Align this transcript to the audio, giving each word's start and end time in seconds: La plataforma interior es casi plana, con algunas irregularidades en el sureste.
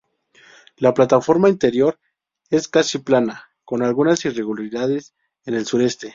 La 0.77 0.95
plataforma 0.95 1.47
interior 1.47 1.99
es 2.49 2.67
casi 2.67 2.97
plana, 2.97 3.49
con 3.63 3.83
algunas 3.83 4.25
irregularidades 4.25 5.13
en 5.45 5.53
el 5.53 5.67
sureste. 5.67 6.09